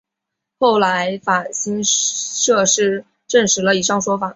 [0.57, 2.65] 后来法新社
[3.27, 4.29] 证实了以上说法。